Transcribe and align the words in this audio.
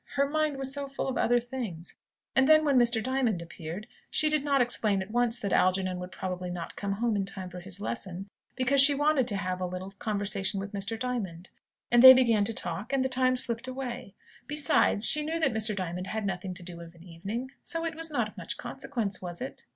Her 0.15 0.27
mind 0.27 0.57
was 0.57 0.73
so 0.73 0.87
full 0.87 1.07
of 1.07 1.15
other 1.15 1.39
things! 1.39 1.93
And 2.35 2.47
then 2.49 2.65
when 2.65 2.75
Mr. 2.75 3.03
Diamond 3.03 3.39
appeared, 3.39 3.85
she 4.09 4.31
did 4.31 4.43
not 4.43 4.59
explain 4.59 4.99
at 5.03 5.11
once 5.11 5.37
that 5.37 5.53
Algernon 5.53 5.99
would 5.99 6.11
probably 6.11 6.49
not 6.49 6.75
come 6.75 6.93
home 6.93 7.15
in 7.15 7.23
time 7.23 7.51
for 7.51 7.59
his 7.59 7.79
lesson, 7.79 8.27
because 8.55 8.81
she 8.81 8.95
wanted 8.95 9.27
to 9.27 9.35
have 9.35 9.61
a 9.61 9.65
little 9.67 9.91
conversation 9.91 10.59
with 10.59 10.73
Mr. 10.73 10.97
Diamond. 10.99 11.51
And 11.91 12.01
they 12.01 12.15
began 12.15 12.43
to 12.45 12.51
talk, 12.53 12.91
and 12.91 13.05
the 13.05 13.09
time 13.09 13.35
slipped 13.35 13.67
away: 13.67 14.15
besides, 14.47 15.05
she 15.07 15.21
knew 15.23 15.39
that 15.39 15.53
Mr. 15.53 15.75
Diamond 15.75 16.07
had 16.07 16.25
nothing 16.25 16.55
to 16.55 16.63
do 16.63 16.81
of 16.81 16.95
an 16.95 17.03
evening, 17.03 17.51
so 17.63 17.85
it 17.85 17.93
was 17.93 18.09
not 18.09 18.27
of 18.29 18.37
much 18.37 18.57
consequence, 18.57 19.21
was 19.21 19.39
it? 19.39 19.65